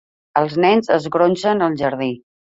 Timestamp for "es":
0.97-1.05